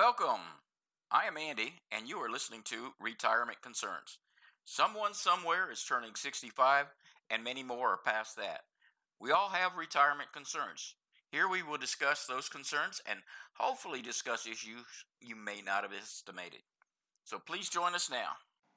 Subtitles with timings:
[0.00, 0.40] Welcome.
[1.10, 4.16] I am Andy, and you are listening to Retirement Concerns.
[4.64, 6.86] Someone somewhere is turning 65,
[7.28, 8.62] and many more are past that.
[9.20, 10.94] We all have retirement concerns.
[11.30, 13.18] Here we will discuss those concerns and
[13.52, 14.86] hopefully discuss issues
[15.20, 16.60] you may not have estimated.
[17.26, 18.30] So please join us now.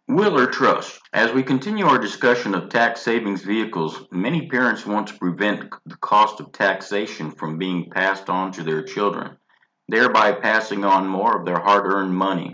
[0.10, 1.00] Will or trust?
[1.14, 5.96] As we continue our discussion of tax savings vehicles, many parents want to prevent the
[5.96, 9.38] cost of taxation from being passed on to their children,
[9.88, 12.54] thereby passing on more of their hard earned money.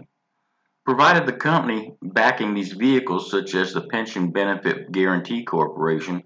[0.86, 6.24] Provided the company backing these vehicles, such as the Pension Benefit Guaranty Corporation,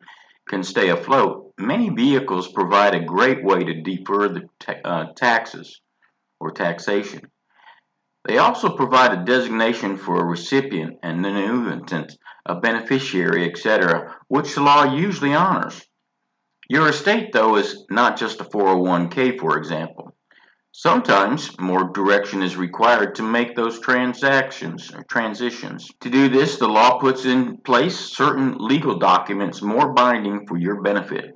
[0.47, 5.81] can stay afloat, many vehicles provide a great way to defer the ta- uh, taxes
[6.39, 7.21] or taxation.
[8.25, 14.55] They also provide a designation for a recipient, and an annuitant, a beneficiary, etc., which
[14.55, 15.81] the law usually honors.
[16.69, 20.02] Your estate, though, is not just a 401k, for example.
[20.75, 25.87] Sometimes more direction is required to make those transactions or transitions.
[25.99, 30.81] To do this, the law puts in place certain legal documents more binding for your
[30.81, 31.35] benefit.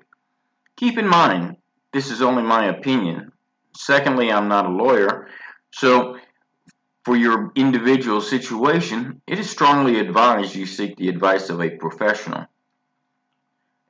[0.76, 1.58] Keep in mind,
[1.94, 3.32] this is only my opinion.
[3.76, 5.28] Secondly, I'm not a lawyer,
[5.72, 6.18] so
[7.06, 12.48] for your individual situation, it is strongly advised you seek the advice of a professional,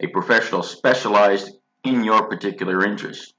[0.01, 1.53] a professional specialized
[1.85, 3.33] in your particular interest.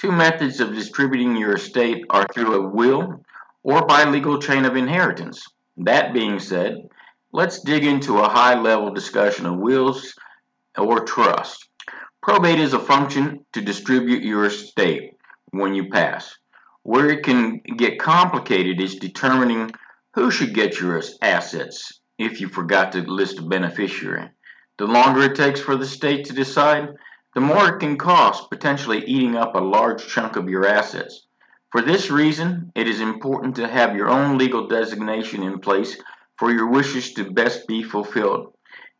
[0.00, 3.22] Two methods of distributing your estate are through a will
[3.62, 5.44] or by legal chain of inheritance.
[5.76, 6.88] That being said,
[7.32, 10.14] let's dig into a high level discussion of wills
[10.78, 11.68] or trust.
[12.22, 15.10] Probate is a function to distribute your estate
[15.50, 16.34] when you pass.
[16.82, 19.70] Where it can get complicated is determining
[20.14, 24.30] who should get your assets if you forgot to list a beneficiary.
[24.78, 26.88] The longer it takes for the state to decide,
[27.34, 31.26] the more it can cost, potentially eating up a large chunk of your assets.
[31.70, 35.96] For this reason, it is important to have your own legal designation in place
[36.36, 38.54] for your wishes to best be fulfilled.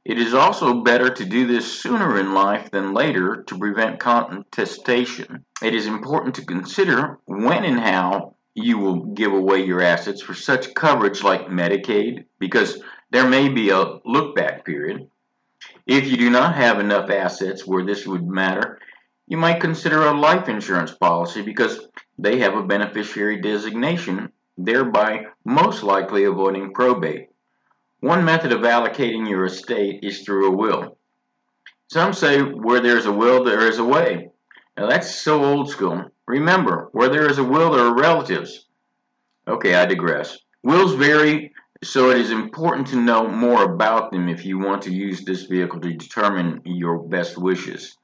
[0.04, 5.44] It is also better to do this sooner in life than later to prevent contestation.
[5.62, 10.34] It is important to consider when and how you will give away your assets for
[10.34, 15.08] such coverage like Medicaid, because there may be a look back period.
[15.86, 18.78] If you do not have enough assets where this would matter,
[19.26, 21.88] you might consider a life insurance policy because
[22.18, 27.28] they have a beneficiary designation, thereby most likely avoiding probate.
[28.00, 30.96] One method of allocating your estate is through a will.
[31.88, 34.30] Some say where there's a will, there is a way.
[34.76, 36.04] Now that's so old school.
[36.26, 38.66] Remember, where there is a will, there are relatives.
[39.46, 40.38] Okay, I digress.
[40.62, 41.49] Wills vary,
[41.82, 45.44] so it is important to know more about them if you want to use this
[45.44, 47.96] vehicle to determine your best wishes.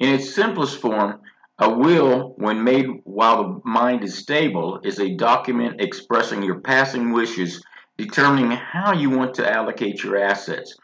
[0.00, 1.20] In its simplest form,
[1.58, 7.12] a will, when made while the mind is stable, is a document expressing your passing
[7.12, 7.62] wishes
[7.96, 10.76] determining how you want to allocate your assets.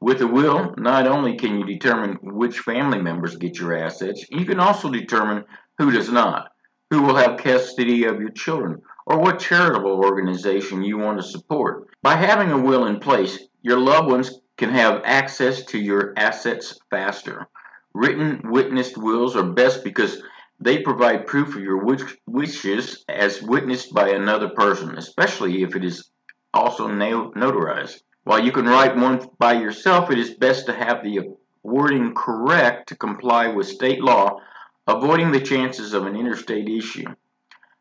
[0.00, 4.44] With a will, not only can you determine which family members get your assets, you
[4.44, 5.44] can also determine
[5.78, 6.50] who does not,
[6.90, 11.88] who will have custody of your children, or what charitable organization you want to support.
[12.02, 16.78] By having a will in place, your loved ones can have access to your assets
[16.90, 17.46] faster.
[17.92, 20.22] Written witnessed wills are best because
[20.60, 21.84] they provide proof of your
[22.26, 26.10] wishes as witnessed by another person, especially if it is
[26.52, 28.02] also notarized.
[28.22, 32.88] While you can write one by yourself, it is best to have the wording correct
[32.88, 34.38] to comply with state law,
[34.86, 37.06] avoiding the chances of an interstate issue.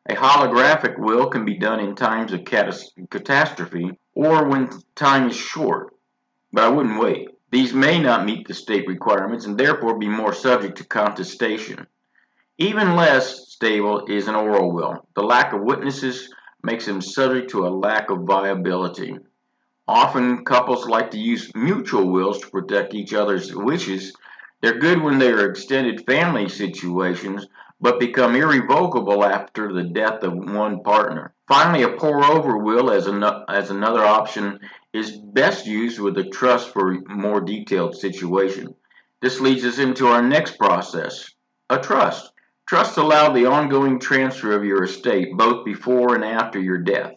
[0.09, 5.95] A holographic will can be done in times of catastrophe or when time is short,
[6.51, 7.29] but I wouldn't wait.
[7.51, 11.87] These may not meet the state requirements and therefore be more subject to contestation.
[12.57, 15.07] Even less stable is an oral will.
[15.15, 19.17] The lack of witnesses makes them subject to a lack of viability.
[19.87, 24.13] Often, couples like to use mutual wills to protect each other's wishes.
[24.61, 27.47] They're good when they are extended family situations,
[27.83, 31.33] but become irrevocable after the death of one partner.
[31.49, 34.57] Finally, a pour over will as, an, as another option
[34.93, 38.73] is best used with a trust for more detailed situation.
[39.21, 41.29] This leads us into our next process
[41.69, 42.31] a trust.
[42.69, 47.11] Trusts allow the ongoing transfer of your estate both before and after your death.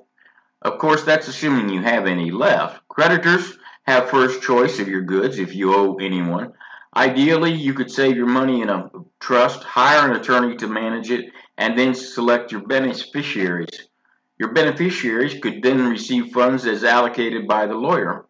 [0.62, 2.80] Of course, that's assuming you have any left.
[2.88, 6.54] Creditors have first choice of your goods if you owe anyone.
[6.96, 8.90] Ideally, you could save your money in a
[9.20, 11.26] trust, hire an attorney to manage it,
[11.58, 13.88] and then select your beneficiaries.
[14.38, 18.26] Your beneficiaries could then receive funds as allocated by the lawyer.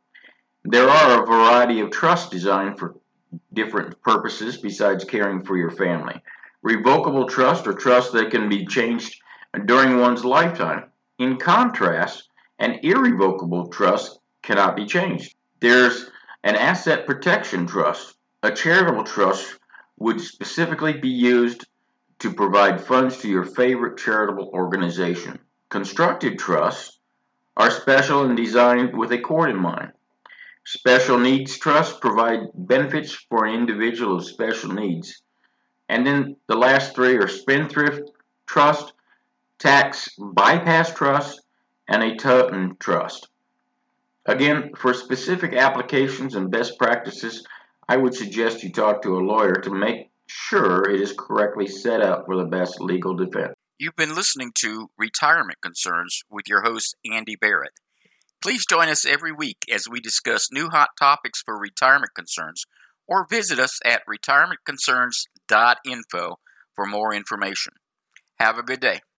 [0.64, 2.96] There are a variety of trusts designed for
[3.52, 6.20] different purposes besides caring for your family
[6.66, 9.22] revocable trust or trust that can be changed
[9.66, 10.90] during one's lifetime.
[11.18, 12.28] In contrast,
[12.58, 15.36] an irrevocable trust cannot be changed.
[15.60, 16.10] There's
[16.42, 18.16] an asset protection trust.
[18.42, 19.58] A charitable trust
[19.98, 21.66] would specifically be used
[22.18, 25.38] to provide funds to your favorite charitable organization.
[25.68, 26.98] Constructed trusts
[27.56, 29.92] are special and designed with a court in mind.
[30.64, 35.22] Special needs trusts provide benefits for an individual of special needs.
[35.88, 38.10] And then the last three are spendthrift
[38.46, 38.92] trust,
[39.58, 41.40] tax bypass trust,
[41.88, 43.28] and a Totten trust.
[44.26, 47.46] Again, for specific applications and best practices,
[47.88, 52.00] I would suggest you talk to a lawyer to make sure it is correctly set
[52.00, 53.54] up for the best legal defense.
[53.78, 57.72] You've been listening to Retirement Concerns with your host, Andy Barrett.
[58.42, 62.64] Please join us every week as we discuss new hot topics for retirement concerns
[63.06, 66.38] or visit us at retirementconcerns.info
[66.74, 67.74] for more information.
[68.38, 69.00] Have a good day.